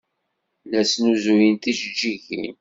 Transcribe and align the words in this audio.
La 0.71 0.81
snuzuyeɣ 0.91 1.55
tijeǧǧigin. 1.61 2.45